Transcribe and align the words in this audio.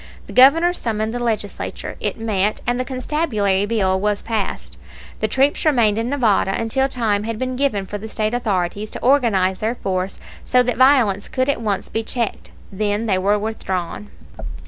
The 0.25 0.33
Governor 0.33 0.73
summoned 0.73 1.13
the 1.13 1.19
Legislature, 1.19 1.95
it 1.99 2.17
met, 2.17 2.59
and 2.65 2.79
the 2.79 2.83
constabulary 2.85 3.67
bill 3.67 3.99
was 3.99 4.23
passed. 4.23 4.79
The 5.19 5.27
troops 5.27 5.63
remained 5.63 5.99
in 5.99 6.09
Nevada 6.09 6.55
until 6.59 6.87
time 6.87 7.21
had 7.25 7.37
been 7.37 7.55
given 7.55 7.85
for 7.85 7.99
the 7.99 8.09
State 8.09 8.33
authorities 8.33 8.89
to 8.89 9.01
organize 9.03 9.59
their 9.59 9.75
force 9.75 10.19
so 10.43 10.63
that 10.63 10.75
violence 10.77 11.27
could 11.29 11.49
at 11.49 11.61
once 11.61 11.87
be 11.87 12.01
checked. 12.01 12.49
Then 12.71 13.05
they 13.05 13.19
were 13.19 13.37
withdrawn. 13.37 14.09